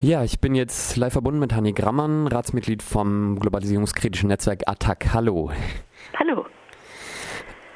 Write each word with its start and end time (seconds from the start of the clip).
Ja, 0.00 0.22
ich 0.22 0.38
bin 0.38 0.54
jetzt 0.54 0.96
live 0.96 1.12
verbunden 1.12 1.40
mit 1.40 1.52
Hanni 1.52 1.72
Grammann, 1.72 2.28
Ratsmitglied 2.28 2.84
vom 2.84 3.36
globalisierungskritischen 3.40 4.28
Netzwerk 4.28 4.62
ATTAC. 4.68 5.12
Hallo. 5.12 5.50
Hallo. 6.14 6.37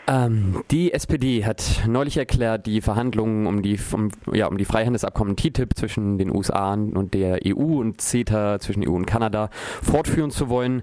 Ähm, 0.08 0.64
die 0.72 0.92
SPD 0.92 1.45
hat 1.45 1.82
neulich 1.87 2.16
erklärt, 2.16 2.66
die 2.66 2.80
Verhandlungen 2.80 3.46
um 3.46 3.62
die, 3.62 3.79
um, 3.93 4.11
ja, 4.32 4.48
um 4.48 4.59
die 4.59 4.64
Freihandelsabkommen 4.64 5.36
TTIP 5.36 5.77
zwischen 5.77 6.18
den 6.18 6.34
USA 6.34 6.72
und 6.72 7.14
der 7.14 7.40
EU 7.46 7.80
und 7.80 8.00
CETA 8.00 8.59
zwischen 8.59 8.86
EU 8.86 8.93
und 8.95 9.07
Kanada 9.07 9.48
fortführen 9.80 10.32
zu 10.32 10.48
wollen, 10.48 10.82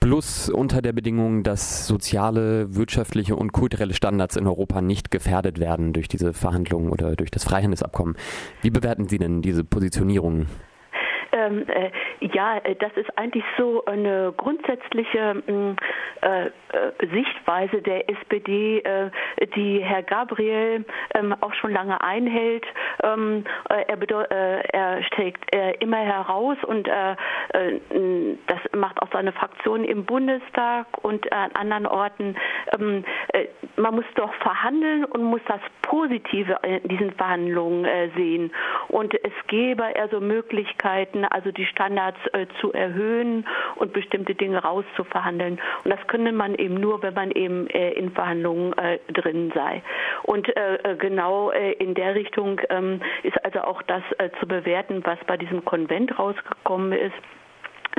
plus 0.00 0.48
unter 0.48 0.80
der 0.80 0.94
Bedingung, 0.94 1.42
dass 1.42 1.86
soziale, 1.86 2.74
wirtschaftliche 2.74 3.36
und 3.36 3.52
kulturelle 3.52 3.92
Standards 3.92 4.36
in 4.36 4.46
Europa 4.46 4.80
nicht 4.80 5.10
gefährdet 5.10 5.60
werden 5.60 5.92
durch 5.92 6.08
diese 6.08 6.32
Verhandlungen 6.32 6.90
oder 6.90 7.14
durch 7.14 7.30
das 7.30 7.44
Freihandelsabkommen. 7.44 8.16
Wie 8.62 8.70
bewerten 8.70 9.06
Sie 9.06 9.18
denn 9.18 9.42
diese 9.42 9.64
Positionierung? 9.64 10.46
Ähm, 11.36 11.64
äh, 11.68 11.90
ja, 12.20 12.58
äh, 12.58 12.74
das 12.76 12.92
ist 12.96 13.16
eigentlich 13.18 13.44
so 13.58 13.84
eine 13.84 14.32
grundsätzliche 14.36 15.34
mm, 15.34 15.76
äh, 16.22 16.46
äh, 16.46 16.50
Sichtweise 17.12 17.82
der 17.82 18.08
SPD, 18.08 18.82
die 19.54 19.80
Herr 19.80 20.02
Gabriel 20.02 20.84
ähm, 21.14 21.34
auch 21.40 21.54
schon 21.54 21.72
lange 21.72 22.00
einhält. 22.00 22.64
Ähm, 23.02 23.44
äh, 23.68 23.84
er, 23.86 24.74
er 24.74 25.02
steckt 25.04 25.54
immer 25.80 25.98
heraus 25.98 26.56
und 26.64 26.88
das 26.88 28.60
macht 28.74 29.00
auch 29.02 29.08
seine 29.12 29.32
Fraktion 29.32 29.84
im 29.84 30.04
Bundestag 30.04 30.86
und 31.02 31.30
an 31.32 31.50
anderen 31.52 31.86
Orten. 31.86 32.36
Ähm, 32.78 33.04
man 33.76 33.94
muss 33.94 34.04
doch 34.14 34.32
verhandeln 34.34 35.04
und 35.04 35.22
muss 35.22 35.40
das 35.46 35.60
Positive 35.82 36.58
in 36.62 36.88
diesen 36.88 37.12
Verhandlungen 37.12 37.86
sehen. 38.16 38.52
Und 38.88 39.14
es 39.14 39.32
gäbe 39.48 39.84
also 39.98 40.20
Möglichkeiten, 40.20 41.24
also 41.24 41.52
die 41.52 41.66
Standards 41.66 42.05
äh, 42.32 42.46
zu 42.60 42.72
erhöhen 42.72 43.46
und 43.76 43.92
bestimmte 43.92 44.34
Dinge 44.34 44.58
rauszuverhandeln. 44.62 45.60
Und 45.84 45.90
das 45.90 46.06
könne 46.06 46.32
man 46.32 46.54
eben 46.54 46.74
nur, 46.74 47.02
wenn 47.02 47.14
man 47.14 47.30
eben 47.30 47.68
äh, 47.68 47.92
in 47.92 48.10
Verhandlungen 48.12 48.72
äh, 48.78 48.98
drin 49.12 49.52
sei. 49.54 49.82
Und 50.22 50.54
äh, 50.56 50.76
äh, 50.76 50.96
genau 50.96 51.50
äh, 51.50 51.72
in 51.72 51.94
der 51.94 52.14
Richtung 52.14 52.60
ähm, 52.70 53.00
ist 53.22 53.42
also 53.44 53.60
auch 53.60 53.82
das 53.82 54.02
zu 54.40 54.46
bewerten, 54.46 55.02
was 55.04 55.18
bei 55.26 55.36
diesem 55.36 55.64
Konvent 55.64 56.18
rausgekommen 56.18 56.92
ist. 56.92 57.14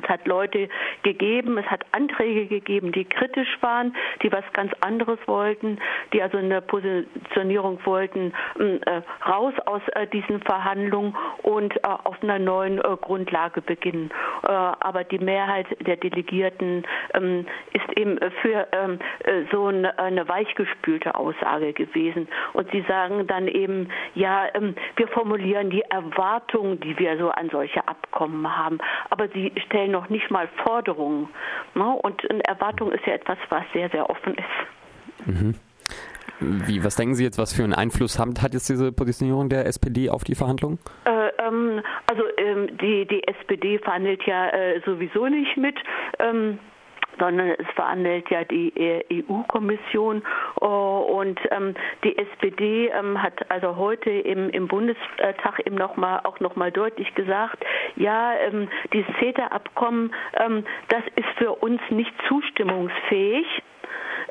Es 0.02 0.10
hat 0.10 0.28
Leute 0.28 0.70
gegeben, 1.02 1.58
es 1.58 1.66
hat 1.66 1.84
Anträge 1.92 2.46
gegeben, 2.46 2.92
die 2.92 3.04
kritisch 3.04 3.58
waren, 3.62 3.96
die 4.22 4.32
was 4.32 4.44
ganz 4.54 4.72
anderes 4.82 5.18
wollten, 5.26 5.80
die 6.14 6.22
also 6.22 6.38
eine 6.38 6.62
Positionierung 6.62 7.80
wollten, 7.84 8.32
hm, 8.58 8.80
äh, 8.86 9.02
raus 9.28 9.54
aus 9.66 9.82
äh, 9.94 10.06
diesen 10.08 10.42
Verhandlungen 10.42 11.16
und 11.42 11.76
äh, 11.78 11.80
auf 12.04 12.22
einer 12.22 12.38
neuen 12.38 12.78
äh, 12.78 12.98
Grundlage 13.02 13.62
beginnen. 13.62 14.12
Äh, 14.44 14.52
aber 14.52 15.04
die 15.04 15.18
Mehrheit 15.18 15.66
der 15.86 15.98
Delegierten 15.98 16.86
ähm, 17.16 17.48
ist 17.74 17.98
eben 17.98 18.20
für 18.42 18.68
ähm, 18.74 19.00
äh, 19.24 19.46
so 19.52 19.66
eine, 19.66 19.98
eine, 19.98 20.28
weichgespülte 20.28 21.16
Aussage 21.16 21.74
gewesen. 21.74 22.28
Und 22.54 22.70
sie 22.72 22.82
sagen 22.88 23.26
dann 23.28 23.48
eben, 23.48 23.90
ja, 24.14 24.48
ähm, 24.54 24.76
wir 24.96 25.08
formulieren 25.08 25.70
die 25.70 25.82
Erwartungen, 25.82 26.80
die 26.82 26.98
wir 27.00 27.18
so 27.18 27.30
an 27.30 27.50
solche 27.50 27.88
Abkommen 27.88 28.58
haben, 28.58 28.78
aber 29.10 29.28
sie 29.30 29.52
stellen 29.66 29.87
stellen 29.88 29.92
noch 29.92 30.10
nicht 30.10 30.30
mal 30.30 30.48
Forderungen. 30.64 31.30
Ne? 31.76 31.86
Und 32.04 32.30
eine 32.30 32.44
Erwartung 32.46 32.92
ist 32.92 33.06
ja 33.06 33.14
etwas, 33.14 33.38
was 33.50 33.64
sehr, 33.74 33.90
sehr 33.90 34.10
offen 34.10 34.36
ist. 34.36 35.28
Mhm. 35.28 35.56
Wie, 36.40 36.84
was 36.84 36.96
denken 36.96 37.16
Sie 37.16 37.24
jetzt, 37.24 37.40
was 37.40 37.54
für 37.54 37.64
einen 37.64 37.74
Einfluss 37.74 38.20
hat, 38.20 38.44
hat 38.44 38.54
jetzt 38.54 38.70
diese 38.70 38.92
Positionierung 38.92 39.50
der 39.50 39.66
SPD 39.66 40.10
auf 40.12 40.24
die 40.24 40.36
Verhandlungen? 40.36 40.78
Äh, 41.06 41.30
ähm, 41.40 41.82
also 42.06 42.24
ähm, 42.38 42.78
die, 42.78 43.08
die 43.08 43.28
SPD 43.28 43.80
verhandelt 43.80 44.22
ja 44.28 44.50
äh, 44.50 44.80
sowieso 44.86 45.28
nicht 45.28 45.58
mit. 45.58 45.76
Ähm, 46.20 46.60
sondern 47.20 47.50
es 47.50 47.68
verhandelt 47.76 48.30
ja 48.30 48.44
die 48.44 48.74
EU-Kommission 49.12 50.24
oh, 50.62 51.20
und 51.20 51.40
ähm, 51.52 51.76
die 52.04 52.18
SPD 52.18 52.88
ähm, 52.90 53.22
hat 53.22 53.50
also 53.52 53.76
heute 53.78 54.10
im, 54.10 54.68
Bundestag 54.68 55.60
eben 55.66 55.76
noch 55.76 55.96
mal, 55.98 56.20
auch 56.24 56.40
noch 56.40 56.56
mal 56.56 56.72
deutlich 56.72 57.14
gesagt, 57.16 57.64
ja, 57.96 58.34
ähm, 58.36 58.68
dieses 58.94 59.08
CETA-Abkommen, 59.20 60.14
das 60.90 61.04
ist 61.16 61.28
für 61.38 61.52
uns 61.54 61.80
nicht 61.90 62.12
zustimmungsfähig. 62.28 63.46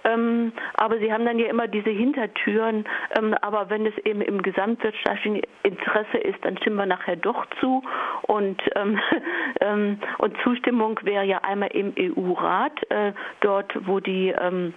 Ähm, 0.07 0.53
aber 0.75 0.99
sie 0.99 1.13
haben 1.13 1.25
dann 1.25 1.39
ja 1.39 1.47
immer 1.49 1.69
diese 1.69 1.91
Hintertüren. 1.91 2.85
Ähm, 3.19 3.35
aber 3.41 3.71
wenn 3.71 3.87
es 3.87 3.97
eben 4.05 4.21
im 4.21 4.43
gesamtwirtschaftlichen 4.43 5.43
Interesse 5.63 6.19
ist, 6.19 6.45
dann 6.45 6.57
stimmen 6.59 6.77
wir 6.77 6.87
nachher 6.87 7.17
doch 7.17 7.47
zu. 7.61 7.83
Und, 8.23 8.63
ähm, 8.75 8.99
ähm 9.61 9.99
und 10.19 10.37
Zustimmung 10.43 10.99
wäre 11.03 11.25
ja 11.25 11.39
einmal 11.39 11.71
im 11.73 11.93
EU-Rat, 11.99 12.91
äh, 12.91 13.13
dort, 13.41 13.73
wo 13.87 14.01
die 14.01 14.29
ähm, 14.29 14.75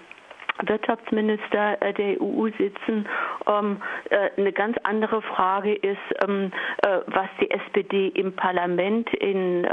Wirtschaftsminister 0.65 1.81
äh, 1.81 1.93
der 1.93 2.21
EU 2.21 2.49
sitzen. 2.57 3.07
Ähm, 3.47 3.81
äh, 4.09 4.29
eine 4.37 4.51
ganz 4.51 4.77
andere 4.83 5.21
Frage 5.21 5.73
ist, 5.73 5.97
äh, 6.17 6.49
was 7.07 7.27
die 7.39 7.49
SPD 7.51 8.07
im 8.09 8.35
Parlament 8.35 9.13
in, 9.15 9.65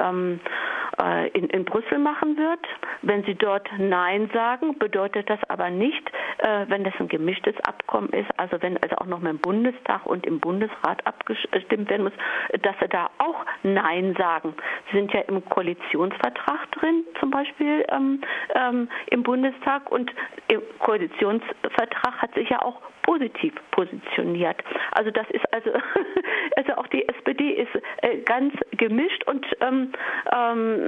ähm, 1.03 1.31
in, 1.33 1.47
in 1.51 1.65
Brüssel 1.65 1.99
machen 1.99 2.37
wird. 2.37 2.61
Wenn 3.03 3.25
sie 3.25 3.35
dort 3.35 3.69
Nein 3.79 4.31
sagen, 4.33 4.79
bedeutet 4.79 5.29
das 5.29 5.39
aber 5.49 5.71
nicht, 5.71 6.11
wenn 6.69 6.85
das 6.85 6.95
ein 6.99 7.09
gemischtes 7.09 7.55
Abkommen 7.67 8.11
ist, 8.11 8.29
also 8.37 8.61
wenn 8.61 8.77
also 8.83 8.97
auch 8.97 9.07
noch 9.07 9.21
mal 9.21 9.31
im 9.31 9.39
Bundestag 9.39 10.05
und 10.07 10.27
im 10.27 10.41
Bundesrat 10.41 11.07
abgestimmt 11.07 11.89
werden 11.89 12.05
muss, 12.05 12.13
dass 12.63 12.75
sie 12.81 12.89
da 12.89 13.11
auch 13.19 13.45
Nein 13.63 14.15
sagen. 14.19 14.55
Sie 14.91 14.99
sind 14.99 15.13
ja 15.13 15.21
im 15.21 15.45
Koalitionsvertrag 15.49 16.71
drin, 16.73 17.05
zum 17.21 17.31
Beispiel 17.31 17.85
ähm, 17.91 18.21
ähm, 18.55 18.89
im 19.11 19.23
Bundestag 19.23 19.91
und 19.91 20.13
im 20.49 20.63
Koalitionsvertrag 20.79 22.23
hat 22.23 22.35
sich 22.35 22.49
ja 22.49 22.63
auch 22.63 22.81
positiv 23.03 23.55
positioniert. 23.71 24.63
Also 24.93 25.11
das 25.11 25.27
ist 25.31 25.45
also, 25.53 25.71
also 26.57 26.73
auch 26.75 26.87
die 26.89 27.09
SPD 27.09 27.51
ist 27.51 27.83
äh, 28.03 28.19
ganz 28.23 28.53
gemischt 28.73 29.25
und 29.27 29.47
ähm, 29.61 29.93
ähm, 30.35 30.86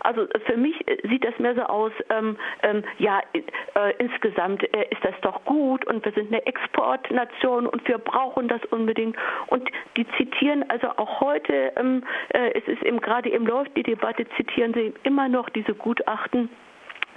also 0.00 0.26
für 0.46 0.56
mich 0.56 0.74
sieht 1.04 1.24
das 1.24 1.38
mehr 1.38 1.54
so 1.54 1.62
aus, 1.62 1.92
ähm, 2.10 2.36
ähm 2.62 2.82
ja, 2.98 3.20
äh, 3.32 3.92
insgesamt 3.98 4.62
äh, 4.74 4.86
ist 4.90 5.04
das 5.04 5.14
doch 5.22 5.44
gut 5.44 5.84
und 5.86 6.04
wir 6.04 6.12
sind 6.12 6.28
eine 6.28 6.44
Exportnation 6.46 7.66
und 7.66 7.86
wir 7.88 7.98
brauchen 7.98 8.48
das 8.48 8.64
unbedingt. 8.70 9.16
Und 9.48 9.68
die 9.96 10.06
zitieren 10.16 10.64
also 10.68 10.88
auch 10.96 11.20
heute, 11.20 11.72
ähm, 11.76 12.04
äh, 12.30 12.52
es 12.54 12.66
ist 12.68 12.82
eben 12.82 13.00
gerade 13.00 13.28
im 13.28 13.46
läuft 13.46 13.76
die 13.76 13.82
Debatte, 13.82 14.26
zitieren 14.36 14.72
sie 14.74 14.94
immer 15.02 15.28
noch 15.28 15.48
diese 15.50 15.74
Gutachten 15.74 16.48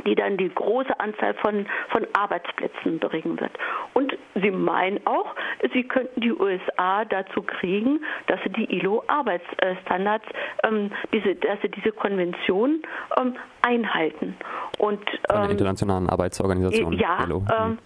die 0.06 0.16
dann 0.16 0.38
die 0.38 0.50
große 0.54 1.00
Anzahl 1.00 1.34
von, 1.36 1.66
von 1.90 2.06
Arbeitsplätzen 2.14 3.00
bringen 3.00 3.40
wird. 3.40 3.52
Und 3.94 4.18
sie 4.36 4.52
meinen 4.52 5.06
auch, 5.06 5.36
sie 5.74 5.84
könnten 5.84 6.22
die 6.22 6.34
USA 6.34 7.06
dazu 7.06 7.42
kriegen, 7.42 8.02
dass 8.28 8.40
sie 8.44 8.50
die 8.50 8.78
ILO-Arbeitsstandards, 8.80 10.26
ähm, 10.64 10.92
diese, 11.14 11.36
dass 11.36 11.62
sie 11.62 11.70
diese 11.70 11.92
Konvention 11.92 12.82
ähm, 13.18 13.36
einhalten. 13.62 14.36
Und, 14.78 15.00
ähm, 15.00 15.20
Von 15.28 15.36
der 15.36 15.46
ähm, 15.46 15.52
Internationalen 15.52 16.10
Arbeitsorganisation. 16.10 16.94
Ja, 16.94 17.24
ILO. 17.24 17.44
Ähm, 17.58 17.78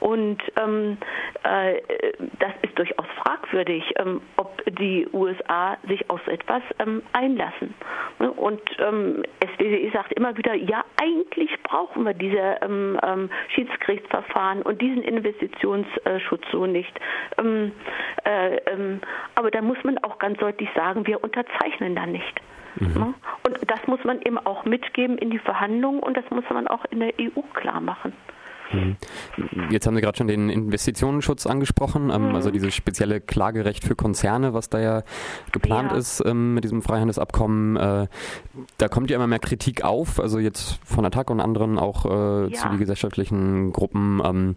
und 0.00 0.42
ähm, 0.56 0.98
äh, 1.44 1.80
das 2.38 2.52
ist 2.62 2.78
durchaus 2.78 3.06
fragwürdig, 3.22 3.82
ob 4.36 4.57
die 4.70 5.06
USA 5.12 5.76
sich 5.86 6.08
auf 6.10 6.20
so 6.24 6.30
etwas 6.30 6.62
einlassen. 7.12 7.74
Und 8.18 8.60
ähm, 8.78 9.22
SWWI 9.54 9.90
sagt 9.92 10.12
immer 10.12 10.36
wieder, 10.36 10.54
ja, 10.54 10.84
eigentlich 11.00 11.50
brauchen 11.62 12.04
wir 12.04 12.14
diese 12.14 12.56
ähm, 12.62 12.98
ähm, 13.02 13.30
Schiedsgerichtsverfahren 13.54 14.62
und 14.62 14.80
diesen 14.80 15.02
Investitionsschutz 15.02 16.42
so 16.50 16.66
nicht. 16.66 16.98
Ähm, 17.38 17.72
äh, 18.24 18.56
ähm, 18.70 19.00
aber 19.34 19.50
da 19.50 19.62
muss 19.62 19.82
man 19.84 19.98
auch 19.98 20.18
ganz 20.18 20.38
deutlich 20.38 20.68
sagen, 20.74 21.06
wir 21.06 21.22
unterzeichnen 21.22 21.94
da 21.94 22.06
nicht. 22.06 22.40
Mhm. 22.80 22.94
Ne? 22.94 23.14
Und 23.46 23.70
das 23.70 23.86
muss 23.86 24.02
man 24.04 24.20
eben 24.22 24.38
auch 24.38 24.64
mitgeben 24.64 25.18
in 25.18 25.30
die 25.30 25.38
Verhandlungen 25.38 26.00
und 26.00 26.16
das 26.16 26.28
muss 26.30 26.44
man 26.50 26.66
auch 26.68 26.84
in 26.90 27.00
der 27.00 27.12
EU 27.20 27.40
klar 27.54 27.80
machen. 27.80 28.12
Mhm. 28.72 28.96
Jetzt 29.70 29.86
haben 29.86 29.94
Sie 29.94 30.00
gerade 30.00 30.16
schon 30.16 30.28
den 30.28 30.50
Investitionenschutz 30.50 31.46
angesprochen, 31.46 32.10
ähm, 32.10 32.28
mhm. 32.28 32.34
also 32.34 32.50
dieses 32.50 32.74
spezielle 32.74 33.20
Klagerecht 33.20 33.84
für 33.84 33.94
Konzerne, 33.94 34.54
was 34.54 34.68
da 34.68 34.80
ja 34.80 35.02
geplant 35.52 35.92
ja. 35.92 35.98
ist 35.98 36.22
ähm, 36.26 36.54
mit 36.54 36.64
diesem 36.64 36.82
Freihandelsabkommen. 36.82 37.76
Äh, 37.76 38.06
da 38.76 38.88
kommt 38.88 39.10
ja 39.10 39.16
immer 39.16 39.26
mehr 39.26 39.38
Kritik 39.38 39.84
auf, 39.84 40.20
also 40.20 40.38
jetzt 40.38 40.80
von 40.84 41.04
Attac 41.04 41.30
und 41.30 41.40
anderen 41.40 41.78
auch 41.78 42.04
äh, 42.04 42.50
ja. 42.50 42.58
zu 42.58 42.68
die 42.68 42.78
gesellschaftlichen 42.78 43.72
Gruppen. 43.72 44.20
Ähm, 44.24 44.56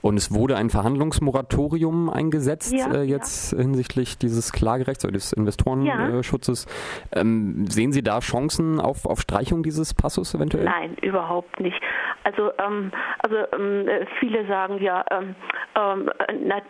und 0.00 0.16
es 0.16 0.32
wurde 0.32 0.56
ein 0.56 0.70
Verhandlungsmoratorium 0.70 2.10
eingesetzt 2.10 2.72
ja, 2.72 2.92
äh, 2.92 3.02
jetzt 3.02 3.54
hinsichtlich 3.54 4.18
dieses 4.18 4.52
Klagerechts 4.52 5.04
oder 5.04 5.12
des 5.12 5.32
Investorenschutzes. 5.32 6.66
Ähm, 7.12 7.66
sehen 7.68 7.92
Sie 7.92 8.02
da 8.02 8.18
Chancen 8.20 8.80
auf, 8.80 9.06
auf 9.06 9.20
Streichung 9.20 9.62
dieses 9.62 9.94
Passus 9.94 10.34
eventuell? 10.34 10.64
Nein, 10.64 10.96
überhaupt 11.02 11.60
nicht. 11.60 11.80
Also, 12.24 12.52
ähm, 12.58 12.92
also 13.18 13.36
ähm, 13.52 13.88
viele 14.20 14.46
sagen 14.46 14.80
ja, 14.80 15.04
ähm, 15.10 15.34
ähm, 15.76 16.10
na, 16.40 16.62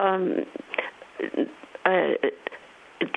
ähm, 0.00 0.46
äh, 1.84 2.14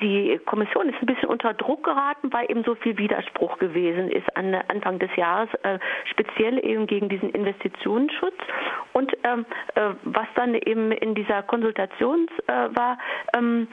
die 0.00 0.40
Kommission 0.46 0.88
ist 0.88 1.00
ein 1.00 1.06
bisschen 1.06 1.28
unter 1.28 1.54
Druck 1.54 1.84
geraten, 1.84 2.32
weil 2.32 2.50
eben 2.50 2.64
so 2.64 2.74
viel 2.74 2.98
Widerspruch 2.98 3.58
gewesen 3.58 4.10
ist 4.10 4.36
an 4.36 4.54
Anfang 4.68 4.98
des 4.98 5.14
Jahres, 5.16 5.48
äh, 5.62 5.78
speziell 6.10 6.64
eben 6.64 6.86
gegen 6.86 7.08
diesen 7.08 7.30
Investitionsschutz. 7.30 8.34
Und 8.92 9.12
ähm, 9.24 9.44
äh, 9.74 9.90
was 10.04 10.26
dann 10.34 10.54
eben 10.54 10.92
in 10.92 11.14
dieser 11.14 11.42
Konsultation 11.42 12.26
äh, 12.46 12.52
war, 12.52 12.98
ähm, 13.36 13.68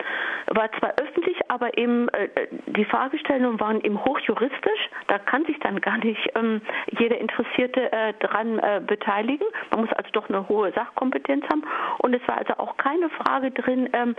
war 0.48 0.72
zwar 0.80 0.94
öffentlich, 1.02 1.38
aber 1.48 1.78
eben 1.78 2.10
äh, 2.10 2.30
die 2.68 2.86
Fragestellungen 2.86 3.60
waren 3.60 3.82
eben 3.82 4.04
hochjuristisch. 4.04 4.90
Da 5.08 5.20
kann 5.20 5.46
sich 5.46 5.60
dann 5.60 5.80
gar 5.82 5.98
nicht 5.98 6.30
ähm, 6.36 6.62
jeder 7.00 7.18
Interessierte 7.18 7.92
äh, 7.92 8.14
dran 8.20 8.60
äh, 8.60 8.82
beteiligen. 8.86 9.48
Man 9.72 9.82
muss 9.82 9.94
also 9.94 10.10
doch 10.12 10.30
eine 10.30 10.48
hohe 10.50 10.72
Sachkompetenz 10.74 11.46
haben. 11.50 11.64
Und 12.00 12.14
es 12.14 12.28
war 12.28 12.38
also 12.38 12.54
auch 12.58 12.73
keine 12.84 13.10
Frage 13.10 13.52
drin, 13.52 13.90
ähm, 13.94 14.16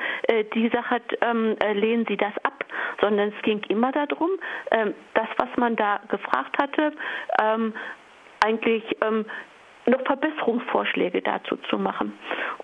die 0.54 0.68
Sache 0.68 1.00
ähm, 1.20 1.56
lehnen 1.74 2.06
Sie 2.08 2.16
das 2.16 2.32
ab, 2.42 2.64
sondern 3.00 3.32
es 3.36 3.42
ging 3.42 3.62
immer 3.68 3.92
darum, 3.92 4.30
ähm, 4.70 4.94
das, 5.14 5.28
was 5.36 5.48
man 5.56 5.76
da 5.76 6.00
gefragt 6.08 6.56
hatte, 6.58 6.92
ähm, 7.40 7.74
eigentlich 8.44 8.84
ähm, 9.02 9.24
noch 9.86 10.00
Verbesserungsvorschläge 10.04 11.20
dazu 11.22 11.56
zu 11.68 11.78
machen. 11.78 12.12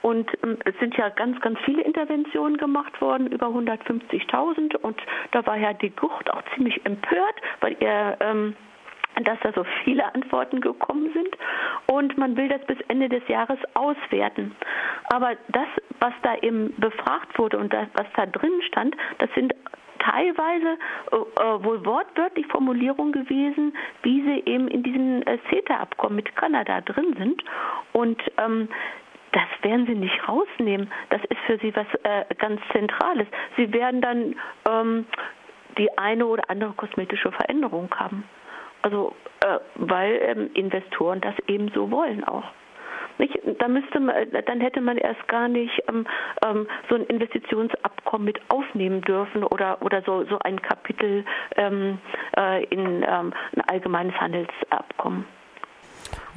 Und 0.02 0.30
ähm, 0.42 0.58
es 0.64 0.74
sind 0.78 0.96
ja 0.96 1.10
ganz, 1.10 1.40
ganz 1.40 1.58
viele 1.64 1.82
Interventionen 1.82 2.56
gemacht 2.56 3.00
worden, 3.00 3.26
über 3.26 3.48
150.000. 3.48 4.76
Und 4.76 5.00
da 5.32 5.44
war 5.46 5.56
ja 5.56 5.72
die 5.74 5.90
Gucht 5.90 6.30
auch 6.30 6.42
ziemlich 6.54 6.84
empört, 6.86 7.34
weil 7.60 7.76
er 7.80 8.16
ähm, 8.20 8.56
dass 9.24 9.38
da 9.42 9.52
so 9.52 9.64
viele 9.84 10.14
Antworten 10.14 10.60
gekommen 10.60 11.10
sind 11.12 11.36
und 11.86 12.16
man 12.18 12.36
will 12.36 12.48
das 12.48 12.64
bis 12.66 12.78
Ende 12.88 13.08
des 13.08 13.26
Jahres 13.28 13.58
auswerten. 13.74 14.54
Aber 15.12 15.32
das, 15.48 15.68
was 16.00 16.12
da 16.22 16.36
eben 16.36 16.74
befragt 16.78 17.38
wurde 17.38 17.58
und 17.58 17.72
das, 17.72 17.86
was 17.94 18.06
da 18.16 18.26
drin 18.26 18.62
stand, 18.68 18.96
das 19.18 19.30
sind 19.34 19.54
teilweise 20.00 20.78
äh, 21.12 21.16
äh, 21.16 21.64
wohl 21.64 21.84
wortwörtlich 21.84 22.46
Formulierungen 22.46 23.12
gewesen, 23.12 23.76
wie 24.02 24.22
sie 24.22 24.42
eben 24.46 24.68
in 24.68 24.82
diesem 24.82 25.22
äh, 25.22 25.38
CETA-Abkommen 25.50 26.16
mit 26.16 26.34
Kanada 26.36 26.80
drin 26.80 27.14
sind. 27.18 27.44
Und 27.92 28.20
ähm, 28.38 28.68
das 29.32 29.46
werden 29.62 29.86
sie 29.86 29.94
nicht 29.94 30.28
rausnehmen. 30.28 30.90
Das 31.10 31.20
ist 31.24 31.38
für 31.46 31.58
sie 31.58 31.74
was 31.76 31.86
äh, 32.02 32.24
ganz 32.36 32.60
Zentrales. 32.72 33.26
Sie 33.56 33.72
werden 33.72 34.00
dann 34.00 34.34
ähm, 34.68 35.06
die 35.78 35.96
eine 35.98 36.26
oder 36.26 36.48
andere 36.48 36.72
kosmetische 36.72 37.30
Veränderung 37.30 37.88
haben. 37.94 38.24
Also, 38.82 39.14
äh, 39.40 39.58
weil 39.76 40.20
ähm, 40.22 40.50
Investoren 40.54 41.20
das 41.20 41.34
eben 41.46 41.70
so 41.74 41.90
wollen 41.90 42.24
auch. 42.24 42.44
Nicht? 43.18 43.38
Da 43.58 43.68
müsste 43.68 44.00
man, 44.00 44.14
dann 44.46 44.60
hätte 44.60 44.80
man 44.80 44.96
erst 44.96 45.28
gar 45.28 45.48
nicht 45.48 45.82
ähm, 45.88 46.06
ähm, 46.44 46.66
so 46.88 46.94
ein 46.94 47.04
Investitionsabkommen 47.04 48.24
mit 48.24 48.40
aufnehmen 48.48 49.02
dürfen 49.02 49.44
oder, 49.44 49.82
oder 49.82 50.02
so, 50.02 50.24
so 50.24 50.38
ein 50.42 50.60
Kapitel 50.62 51.24
ähm, 51.56 51.98
äh, 52.36 52.64
in 52.64 53.04
ähm, 53.06 53.34
ein 53.54 53.60
allgemeines 53.68 54.14
Handelsabkommen. 54.14 55.26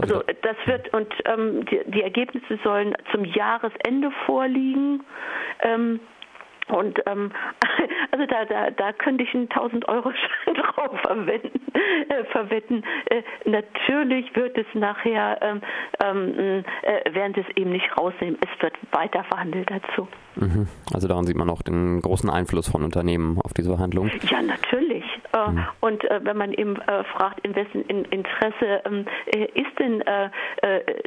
Also, 0.01 0.15
also 0.15 0.27
das 0.41 0.57
wird 0.65 0.93
und 0.93 1.13
ähm, 1.25 1.65
die, 1.65 1.79
die, 1.85 2.01
Ergebnisse 2.01 2.59
sollen 2.63 2.95
zum 3.11 3.23
Jahresende 3.25 4.11
vorliegen. 4.25 5.03
Und 6.69 6.99
ähm, 7.05 7.31
also 8.11 8.25
da, 8.25 8.45
da, 8.45 8.71
da 8.71 8.93
könnte 8.93 9.23
ich 9.23 9.33
einen 9.33 9.49
1000 9.49 9.87
Euro 9.87 10.11
Schein 10.11 10.53
drauf 10.55 10.99
verwenden, 11.01 11.61
äh, 12.09 12.23
verwetten. 12.25 12.83
Äh, 13.05 13.23
natürlich 13.45 14.33
wird 14.35 14.57
es 14.57 14.65
nachher, 14.73 15.39
ähm, 15.41 15.61
ähm, 16.03 16.63
äh, 16.83 17.13
werden 17.13 17.33
sie 17.35 17.41
es 17.41 17.57
eben 17.57 17.71
nicht 17.71 17.97
rausnehmen. 17.97 18.37
Es 18.41 18.63
wird 18.63 18.73
weiter 18.91 19.23
verhandelt 19.25 19.69
dazu. 19.69 20.07
Mhm. 20.35 20.67
Also 20.93 21.07
daran 21.07 21.25
sieht 21.25 21.37
man 21.37 21.49
auch 21.49 21.61
den 21.61 22.01
großen 22.01 22.29
Einfluss 22.29 22.69
von 22.69 22.83
Unternehmen 22.83 23.39
auf 23.43 23.53
diese 23.53 23.69
Verhandlungen. 23.69 24.11
Ja, 24.29 24.41
natürlich. 24.41 25.03
Äh, 25.33 25.51
mhm. 25.51 25.67
Und 25.81 26.03
äh, 26.05 26.21
wenn 26.23 26.37
man 26.37 26.53
eben 26.53 26.77
äh, 26.77 27.03
fragt, 27.03 27.45
in 27.45 27.55
wessen 27.55 27.81
Interesse 27.83 28.81
ähm, 28.85 29.05
ist 29.53 29.79
denn, 29.79 30.03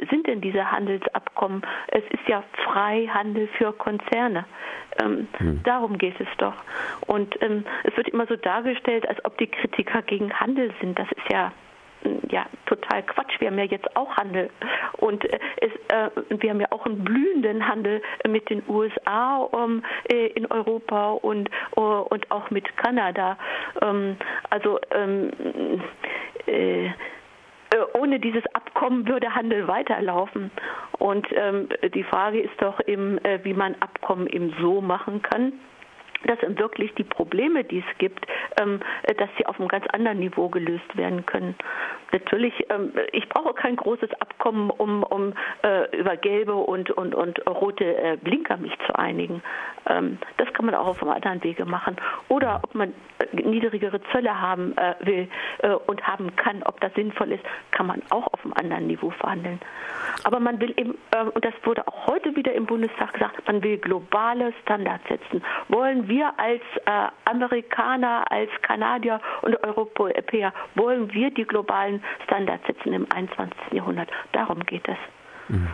sind 0.09 0.27
denn 0.27 0.41
diese 0.41 0.71
Handelsabkommen? 0.71 1.61
Es 1.87 2.03
ist 2.09 2.27
ja 2.27 2.43
Freihandel 2.65 3.47
für 3.57 3.71
Konzerne. 3.73 4.45
Ähm, 5.01 5.27
hm. 5.47 5.63
Darum 5.63 5.97
geht 5.97 6.19
es 6.19 6.27
doch. 6.37 6.55
Und 7.07 7.41
ähm, 7.41 7.65
es 7.83 7.95
wird 7.95 8.09
immer 8.09 8.27
so 8.27 8.35
dargestellt, 8.35 9.07
als 9.07 9.23
ob 9.25 9.37
die 9.37 9.47
Kritiker 9.47 10.01
gegen 10.01 10.33
Handel 10.33 10.71
sind. 10.81 10.97
Das 10.99 11.07
ist 11.11 11.31
ja 11.31 11.51
hm, 12.03 12.19
ja, 12.29 12.45
total 12.65 13.03
Quatsch. 13.03 13.39
Wir 13.39 13.47
haben 13.47 13.57
ja 13.57 13.65
jetzt 13.65 13.95
auch 13.95 14.15
Handel 14.17 14.49
und 14.97 15.25
äh, 15.25 15.39
es, 15.61 15.71
äh, 15.87 16.09
wir 16.29 16.49
haben 16.49 16.59
ja 16.59 16.67
auch 16.71 16.85
einen 16.85 17.03
blühenden 17.03 17.67
Handel 17.67 18.01
mit 18.27 18.49
den 18.49 18.61
USA 18.67 19.37
um, 19.37 19.83
äh, 20.11 20.27
in 20.27 20.45
Europa 20.47 21.11
und, 21.11 21.49
uh, 21.75 21.81
und 21.81 22.29
auch 22.29 22.49
mit 22.51 22.75
Kanada. 22.77 23.37
Ähm, 23.81 24.17
also 24.49 24.79
ähm, 24.91 25.31
äh, 26.45 26.85
äh, 26.85 26.91
ohne 27.93 28.19
dieses 28.19 28.43
Abkommen 28.53 29.07
würde 29.07 29.33
Handel 29.33 29.67
weiterlaufen. 29.67 30.51
Und 30.99 31.27
ähm, 31.31 31.69
die 31.93 32.03
Frage 32.03 32.39
ist 32.39 32.61
doch 32.61 32.79
eben, 32.87 33.17
äh, 33.19 33.39
wie 33.43 33.53
man 33.53 33.75
Abkommen 33.79 34.27
eben 34.27 34.53
so 34.61 34.81
machen 34.81 35.21
kann, 35.21 35.53
dass 36.25 36.39
wirklich 36.57 36.93
die 36.95 37.03
Probleme, 37.03 37.63
die 37.63 37.79
es 37.79 37.97
gibt, 37.97 38.25
ähm, 38.59 38.79
dass 39.17 39.29
sie 39.37 39.45
auf 39.45 39.59
einem 39.59 39.67
ganz 39.67 39.85
anderen 39.87 40.19
Niveau 40.19 40.49
gelöst 40.49 40.95
werden 40.95 41.25
können. 41.25 41.55
Natürlich, 42.11 42.53
ähm, 42.69 42.93
ich 43.11 43.27
brauche 43.29 43.53
kein 43.53 43.75
großes 43.75 44.09
Abkommen, 44.21 44.69
um, 44.69 45.03
um 45.03 45.33
äh, 45.63 45.97
über 45.97 46.15
gelbe 46.15 46.55
und, 46.55 46.91
und, 46.91 47.15
und 47.15 47.45
rote 47.47 47.83
äh, 47.83 48.17
Blinker 48.17 48.57
mich 48.57 48.73
zu 48.87 48.97
einigen. 48.97 49.43
Ähm, 49.89 50.17
das 50.37 50.51
kann 50.53 50.65
man 50.65 50.75
auch 50.75 50.87
auf 50.87 51.01
einem 51.01 51.11
anderen 51.11 51.43
Wege 51.43 51.65
machen. 51.65 51.97
Oder 52.29 52.61
ob 52.63 52.75
man 52.75 52.93
äh, 53.19 53.41
niedrigere 53.41 54.01
Zölle 54.11 54.39
haben 54.39 54.75
will 55.01 55.27
und 55.87 56.05
haben 56.05 56.35
kann, 56.35 56.63
ob 56.63 56.79
das 56.81 56.93
sinnvoll 56.93 57.31
ist, 57.31 57.43
kann 57.71 57.87
man 57.87 58.01
auch 58.09 58.27
auf 58.33 58.43
einem 58.43 58.53
anderen 58.53 58.87
Niveau 58.87 59.09
verhandeln. 59.11 59.59
Aber 60.23 60.39
man 60.39 60.59
will 60.59 60.73
eben, 60.77 60.95
und 61.33 61.43
das 61.43 61.53
wurde 61.63 61.87
auch 61.87 62.07
heute 62.07 62.35
wieder 62.35 62.53
im 62.53 62.65
Bundestag 62.65 63.13
gesagt, 63.13 63.45
man 63.47 63.63
will 63.63 63.77
globale 63.77 64.53
Standards 64.63 65.03
setzen. 65.07 65.43
Wollen 65.69 66.06
wir 66.07 66.33
als 66.37 66.61
äh, 66.85 67.07
Amerikaner, 67.25 68.23
als 68.31 68.49
Kanadier 68.61 69.19
und 69.41 69.61
Europäer, 69.63 70.53
wollen 70.75 71.11
wir 71.13 71.31
die 71.31 71.45
globalen 71.45 72.03
Standards 72.25 72.65
setzen 72.67 72.93
im 72.93 73.07
21. 73.13 73.57
Jahrhundert? 73.71 74.09
Darum 74.31 74.59
geht 74.65 74.87
es. 74.87 74.97
Mhm. 75.49 75.69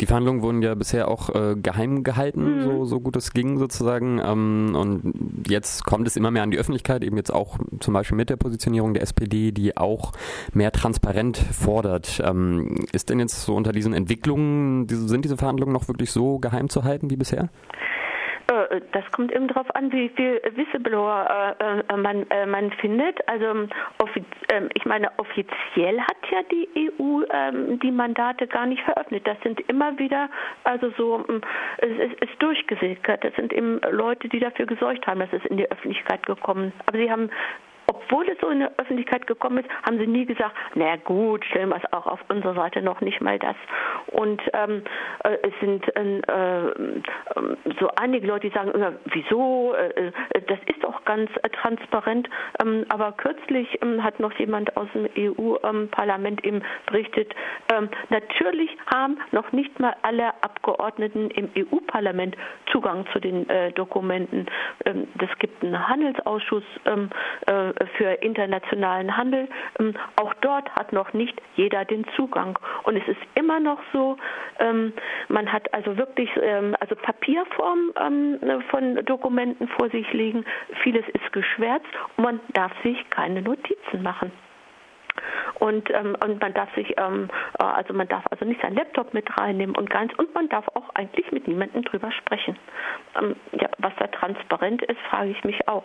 Die 0.00 0.06
Verhandlungen 0.06 0.42
wurden 0.42 0.60
ja 0.60 0.74
bisher 0.74 1.08
auch 1.08 1.34
äh, 1.34 1.56
geheim 1.56 2.04
gehalten, 2.04 2.58
mhm. 2.58 2.62
so, 2.62 2.84
so 2.84 3.00
gut 3.00 3.16
es 3.16 3.32
ging 3.32 3.58
sozusagen. 3.58 4.20
Ähm, 4.22 4.76
und 4.78 5.46
jetzt 5.48 5.84
kommt 5.86 6.06
es 6.06 6.16
immer 6.16 6.30
mehr 6.30 6.42
an 6.42 6.50
die 6.50 6.58
Öffentlichkeit, 6.58 7.02
eben 7.02 7.16
jetzt 7.16 7.32
auch 7.32 7.58
zum 7.80 7.94
Beispiel 7.94 8.16
mit 8.16 8.28
der 8.28 8.36
Positionierung 8.36 8.92
der 8.92 9.02
SPD, 9.02 9.52
die 9.52 9.76
auch 9.76 10.12
mehr 10.52 10.70
transparent 10.72 11.38
fordert. 11.38 12.20
Ähm, 12.22 12.84
ist 12.92 13.08
denn 13.08 13.20
jetzt 13.20 13.42
so 13.42 13.54
unter 13.54 13.72
diesen 13.72 13.94
Entwicklungen, 13.94 14.86
sind 14.88 15.24
diese 15.24 15.38
Verhandlungen 15.38 15.72
noch 15.72 15.88
wirklich 15.88 16.12
so 16.12 16.38
geheim 16.38 16.68
zu 16.68 16.84
halten 16.84 17.08
wie 17.08 17.16
bisher? 17.16 17.44
Äh, 17.44 17.95
das 18.92 19.04
kommt 19.12 19.32
eben 19.32 19.48
darauf 19.48 19.74
an, 19.74 19.92
wie 19.92 20.08
viel 20.10 20.40
Whistleblower 20.54 21.56
äh, 21.58 21.80
äh, 21.92 21.96
man, 21.96 22.28
äh, 22.30 22.46
man 22.46 22.70
findet. 22.72 23.26
Also 23.28 23.46
ähm, 23.46 23.68
ähm, 24.48 24.68
ich 24.74 24.84
meine, 24.84 25.10
offiziell 25.18 26.00
hat 26.00 26.16
ja 26.30 26.42
die 26.50 26.68
EU 26.98 27.22
ähm, 27.30 27.78
die 27.80 27.90
Mandate 27.90 28.46
gar 28.46 28.66
nicht 28.66 28.82
veröffentlicht. 28.82 29.26
Das 29.26 29.38
sind 29.42 29.60
immer 29.68 29.98
wieder, 29.98 30.28
also 30.64 30.90
so, 30.96 31.24
es 31.78 31.90
ist, 31.90 32.22
ist 32.22 32.42
durchgesickert. 32.42 33.24
Das 33.24 33.34
sind 33.34 33.52
eben 33.52 33.80
Leute, 33.90 34.28
die 34.28 34.40
dafür 34.40 34.66
gesorgt 34.66 35.06
haben, 35.06 35.20
dass 35.20 35.32
es 35.32 35.44
in 35.46 35.56
die 35.56 35.70
Öffentlichkeit 35.70 36.24
gekommen. 36.26 36.72
Aber 36.86 36.98
sie 36.98 37.10
haben 37.10 37.30
obwohl 37.86 38.28
es 38.28 38.38
so 38.40 38.48
in 38.48 38.60
der 38.60 38.72
Öffentlichkeit 38.78 39.26
gekommen 39.26 39.58
ist, 39.58 39.70
haben 39.84 39.98
sie 39.98 40.06
nie 40.06 40.26
gesagt, 40.26 40.54
na 40.74 40.96
gut, 40.96 41.44
stellen 41.44 41.68
wir 41.70 41.76
es 41.76 41.92
auch 41.92 42.06
auf 42.06 42.20
unserer 42.28 42.54
Seite 42.54 42.82
noch 42.82 43.00
nicht 43.00 43.20
mal 43.20 43.38
das. 43.38 43.56
Und 44.08 44.40
ähm, 44.52 44.82
äh, 45.24 45.36
es 45.42 45.52
sind 45.60 45.84
äh, 45.96 46.18
äh, 46.18 46.96
so 47.80 47.90
einige 47.96 48.26
Leute, 48.26 48.48
die 48.48 48.54
sagen, 48.54 48.70
äh, 48.80 48.92
wieso, 49.06 49.74
äh, 49.74 50.10
das 50.46 50.58
ist 50.66 50.82
doch 50.82 51.04
ganz 51.04 51.30
äh, 51.42 51.48
transparent. 51.50 52.28
Ähm, 52.60 52.84
aber 52.88 53.12
kürzlich 53.12 53.78
ähm, 53.82 54.02
hat 54.02 54.20
noch 54.20 54.32
jemand 54.38 54.76
aus 54.76 54.88
dem 54.94 55.08
EU-Parlament 55.16 56.44
eben 56.44 56.62
berichtet, 56.86 57.34
ähm, 57.72 57.88
natürlich 58.10 58.70
haben 58.92 59.18
noch 59.32 59.52
nicht 59.52 59.78
mal 59.80 59.94
alle 60.02 60.28
Abgeordneten 60.42 61.30
im 61.30 61.48
EU-Parlament 61.56 62.36
Zugang 62.72 63.06
zu 63.12 63.20
den 63.20 63.46
Dokumenten. 63.74 64.46
Es 64.80 64.92
ähm, 64.94 65.06
gibt 65.38 65.62
einen 65.64 65.88
Handelsausschuss 65.88 66.64
ähm, 66.84 67.10
für 67.96 68.10
internationalen 68.22 69.16
Handel. 69.16 69.48
Ähm, 69.78 69.94
auch 70.16 70.34
dort 70.40 70.70
hat 70.74 70.92
noch 70.92 71.12
nicht 71.12 71.40
jeder 71.56 71.84
den 71.84 72.04
Zugang. 72.16 72.58
Und 72.84 72.96
es 72.96 73.06
ist 73.08 73.20
immer 73.34 73.60
noch 73.60 73.80
so, 73.92 74.16
ähm, 74.58 74.92
man 75.28 75.52
hat 75.52 75.72
also 75.74 75.96
wirklich 75.96 76.30
ähm, 76.40 76.76
also 76.80 76.94
Papierform 76.96 77.92
von 78.70 79.04
Dokumenten 79.04 79.68
vor 79.68 79.90
sich 79.90 80.10
liegen. 80.12 80.44
Vieles 80.82 81.04
ist 81.08 81.32
geschwärzt 81.32 81.86
und 82.16 82.24
man 82.24 82.40
darf 82.52 82.72
sich 82.82 82.98
keine 83.10 83.42
Notizen 83.42 84.02
machen. 84.02 84.32
Und, 85.58 85.90
ähm, 85.90 86.16
und 86.24 86.40
man 86.40 86.54
darf 86.54 86.72
sich, 86.74 86.94
ähm, 86.98 87.28
äh, 87.58 87.64
also 87.64 87.94
man 87.94 88.08
darf 88.08 88.24
also 88.30 88.44
nicht 88.44 88.60
sein 88.62 88.74
Laptop 88.74 89.14
mit 89.14 89.26
reinnehmen 89.38 89.76
und 89.76 89.90
ganz, 89.90 90.12
und 90.14 90.34
man 90.34 90.48
darf 90.48 90.66
auch 90.74 90.88
eigentlich 90.94 91.30
mit 91.32 91.48
niemandem 91.48 91.82
drüber 91.82 92.10
sprechen. 92.12 92.58
Ähm, 93.20 93.36
ja, 93.52 93.68
was 93.78 93.92
da 93.98 94.06
transparent 94.08 94.82
ist, 94.82 95.00
frage 95.10 95.30
ich 95.30 95.44
mich 95.44 95.68
auch. 95.68 95.84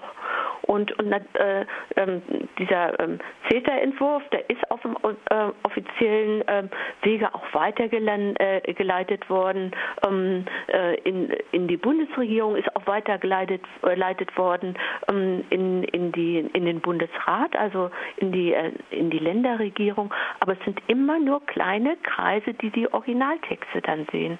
Und, 0.63 0.97
und 0.99 1.11
äh, 1.11 1.61
äh, 1.95 2.21
dieser 2.57 2.99
äh, 2.99 3.17
CETA-Entwurf, 3.49 4.23
der 4.29 4.49
ist 4.49 4.69
auf 4.69 4.81
dem 4.81 4.95
äh, 4.95 5.51
offiziellen 5.63 6.43
ähm, 6.47 6.69
Wege 7.01 7.33
auch 7.33 7.43
weitergeleitet 7.53 9.25
äh, 9.25 9.29
worden. 9.29 9.71
Ähm, 10.07 10.45
äh, 10.67 10.95
in, 11.01 11.31
in 11.51 11.67
die 11.67 11.77
Bundesregierung 11.77 12.55
ist 12.55 12.73
auch 12.75 12.85
weitergeleitet 12.87 13.61
leitet 13.95 14.37
worden, 14.37 14.77
ähm, 15.09 15.43
in, 15.49 15.83
in, 15.83 16.11
die, 16.11 16.39
in 16.53 16.65
den 16.65 16.81
Bundesrat, 16.81 17.55
also 17.55 17.89
in 18.17 18.31
die, 18.31 18.53
in 18.89 19.09
die 19.09 19.19
Länderregierung. 19.21 20.13
Aber 20.39 20.53
es 20.53 20.65
sind 20.65 20.81
immer 20.87 21.19
nur 21.19 21.45
kleine 21.45 21.97
Kreise, 21.97 22.53
die 22.53 22.69
die 22.69 22.91
Originaltexte 22.91 23.81
dann 23.81 24.05
sehen. 24.11 24.39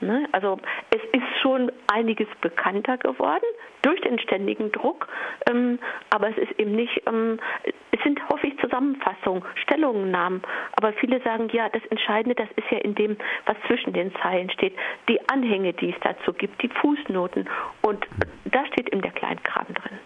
Ne? 0.00 0.28
Also 0.32 0.58
es 0.90 1.02
ist 1.12 1.40
schon 1.40 1.70
einiges 1.92 2.28
bekannter 2.40 2.98
geworden 2.98 3.44
durch 3.82 4.00
den 4.00 4.18
ständigen 4.18 4.72
Druck, 4.72 5.08
ähm, 5.48 5.78
aber 6.10 6.28
es 6.30 6.36
ist 6.36 6.58
eben 6.58 6.72
nicht, 6.72 7.02
ähm, 7.06 7.38
es 7.64 8.02
sind 8.02 8.20
häufig 8.28 8.58
Zusammenfassungen, 8.60 9.44
Stellungnahmen, 9.62 10.42
aber 10.76 10.92
viele 10.94 11.20
sagen, 11.20 11.48
ja, 11.52 11.68
das 11.68 11.84
Entscheidende, 11.86 12.34
das 12.34 12.48
ist 12.56 12.70
ja 12.70 12.78
in 12.78 12.94
dem, 12.94 13.16
was 13.46 13.56
zwischen 13.66 13.92
den 13.92 14.14
Zeilen 14.16 14.50
steht, 14.50 14.74
die 15.08 15.20
Anhänge, 15.28 15.72
die 15.72 15.90
es 15.90 16.00
dazu 16.00 16.32
gibt, 16.32 16.62
die 16.62 16.68
Fußnoten 16.68 17.48
und 17.82 18.06
da 18.44 18.66
steht 18.66 18.92
eben 18.92 19.02
der 19.02 19.12
Kleinkram 19.12 19.66
drin. 19.66 19.98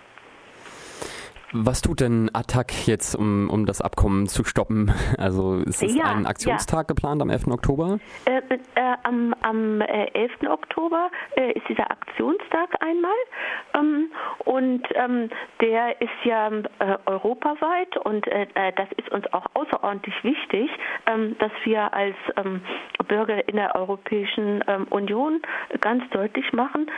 Was 1.52 1.80
tut 1.80 2.00
denn 2.00 2.30
Attac 2.34 2.86
jetzt, 2.86 3.14
um, 3.14 3.48
um 3.48 3.64
das 3.64 3.80
Abkommen 3.80 4.26
zu 4.26 4.44
stoppen? 4.44 4.92
Also 5.18 5.56
ist 5.56 5.82
es 5.82 5.96
ja, 5.96 6.04
ein 6.04 6.26
Aktionstag 6.26 6.88
ja. 6.88 6.94
geplant 6.94 7.20
am 7.22 7.30
11. 7.30 7.48
Oktober? 7.48 7.98
Äh, 8.24 8.40
äh, 8.74 8.96
am, 9.02 9.34
am 9.42 9.80
11. 9.80 10.14
Äh, 10.42 10.46
Oktober 10.48 11.10
äh, 11.36 11.52
ist 11.52 11.68
dieser 11.68 11.90
Aktionstag 11.90 12.68
einmal 12.80 13.10
ähm, 13.74 14.10
und 14.44 14.82
ähm, 14.94 15.30
der 15.60 16.00
ist 16.00 16.10
ja 16.24 16.48
äh, 16.48 16.62
europaweit 17.06 17.96
und 18.04 18.26
das 18.26 18.88
ist 18.96 19.10
uns 19.10 19.24
auch 19.32 19.46
außerordentlich 19.54 20.14
wichtig, 20.22 20.70
ähm, 21.06 21.36
dass 21.38 21.52
wir 21.64 21.92
als 21.92 22.16
ähm, 22.36 22.60
Bürger 23.08 23.46
in 23.48 23.56
der 23.56 23.74
Europäischen 23.74 24.62
ähm, 24.66 24.86
Union 24.90 25.40
ganz 25.80 26.08
deutlich 26.10 26.52
machen, 26.52 26.90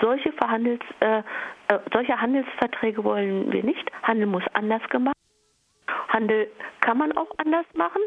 solche 0.00 0.32
Verhandels 0.32 0.82
äh, 1.68 1.78
solche 1.92 2.20
Handelsverträge 2.20 3.04
wollen 3.04 3.50
wir 3.50 3.62
nicht. 3.62 3.83
Handel 4.02 4.26
muss 4.26 4.44
anders 4.52 4.82
gemacht 4.90 5.14
Handel 6.14 6.48
kann 6.80 6.96
man 6.96 7.16
auch 7.16 7.28
anders 7.38 7.66
machen. 7.74 8.00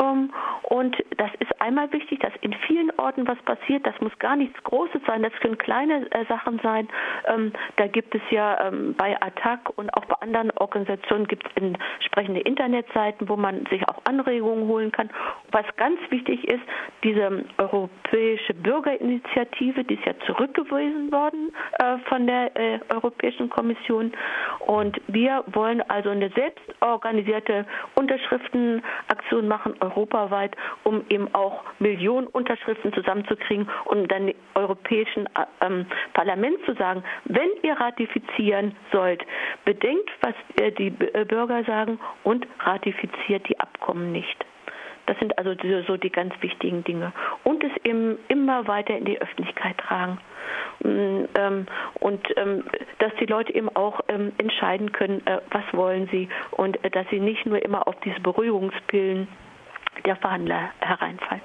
Ähm, 0.00 0.32
und 0.62 0.96
das 1.16 1.30
ist 1.40 1.60
einmal 1.60 1.90
wichtig, 1.92 2.20
dass 2.20 2.32
in 2.42 2.52
vielen 2.66 2.90
Orten 2.98 3.26
was 3.26 3.38
passiert. 3.42 3.86
Das 3.86 3.98
muss 4.00 4.16
gar 4.18 4.36
nichts 4.36 4.62
Großes 4.64 5.00
sein, 5.06 5.22
das 5.22 5.32
können 5.40 5.56
kleine 5.56 6.10
äh, 6.12 6.26
Sachen 6.26 6.60
sein. 6.62 6.88
Ähm, 7.26 7.52
da 7.76 7.86
gibt 7.86 8.14
es 8.14 8.20
ja 8.30 8.66
ähm, 8.66 8.94
bei 8.96 9.20
ATTAC 9.20 9.70
und 9.76 9.90
auch 9.94 10.04
bei 10.04 10.16
anderen 10.20 10.50
Organisationen 10.56 11.26
gibt 11.26 11.46
es 11.46 11.62
entsprechende 11.62 12.40
Internetseiten, 12.40 13.28
wo 13.28 13.36
man 13.36 13.64
sich 13.66 13.88
auch 13.88 14.02
Anregungen 14.04 14.68
holen 14.68 14.92
kann. 14.92 15.10
Was 15.52 15.64
ganz 15.76 15.98
wichtig 16.10 16.44
ist, 16.48 16.62
diese 17.02 17.44
europäische 17.58 18.54
Bürgerinitiative, 18.54 19.84
die 19.84 19.94
ist 19.94 20.04
ja 20.04 20.12
zurückgewiesen 20.26 21.10
worden 21.10 21.52
äh, 21.78 21.98
von 22.08 22.26
der 22.26 22.54
äh, 22.56 22.80
Europäischen 22.94 23.48
Kommission. 23.48 24.12
Und 24.66 25.00
wir 25.08 25.44
wollen 25.52 25.80
also 25.88 26.10
eine 26.10 26.30
selbstorganisierte 26.30 27.66
Unterschriftenaktion 27.94 29.48
machen, 29.48 29.74
europaweit, 29.80 30.54
um 30.84 31.02
eben 31.08 31.32
auch 31.34 31.62
Millionen 31.78 32.26
Unterschriften 32.26 32.92
zusammenzukriegen 32.92 33.68
und 33.86 34.08
dann 34.10 34.26
dem 34.28 34.34
Europäischen 34.54 35.26
äh, 35.26 35.46
ähm, 35.64 35.86
Parlament 36.12 36.58
zu 36.66 36.74
sagen, 36.74 37.02
wenn 37.24 37.48
ihr 37.62 37.74
ratifizieren 37.74 38.74
sollt, 38.92 39.22
bedenkt, 39.64 40.10
was 40.20 40.34
äh, 40.60 40.72
die 40.72 40.88
äh, 41.14 41.24
Bürger 41.24 41.64
sagen 41.64 41.98
und 42.24 42.46
ratifiziert 42.60 43.48
die 43.48 43.58
Abkommen 43.60 44.12
nicht. 44.12 44.44
Das 45.08 45.18
sind 45.20 45.38
also 45.38 45.54
so 45.86 45.96
die 45.96 46.10
ganz 46.10 46.34
wichtigen 46.42 46.84
Dinge. 46.84 47.12
Und 47.42 47.64
es 47.64 47.72
eben 47.84 48.18
immer 48.28 48.68
weiter 48.68 48.96
in 48.96 49.06
die 49.06 49.18
Öffentlichkeit 49.18 49.78
tragen. 49.78 50.18
Mm, 50.80 51.24
ähm, 51.34 51.66
und 52.00 52.20
ähm, 52.36 52.64
dass 52.98 53.12
die 53.18 53.24
Leute 53.24 53.54
eben 53.54 53.74
auch 53.74 54.00
ähm, 54.08 54.32
entscheiden 54.36 54.92
können, 54.92 55.26
äh, 55.26 55.40
was 55.50 55.64
wollen 55.72 56.08
sie 56.12 56.28
und 56.50 56.82
äh, 56.84 56.90
dass 56.90 57.08
sie 57.08 57.20
nicht 57.20 57.46
nur 57.46 57.62
immer 57.64 57.88
auf 57.88 57.98
diese 58.00 58.20
Beruhigungspillen 58.20 59.28
der 60.04 60.16
Verhandler 60.16 60.70
hereinfallen. 60.80 61.42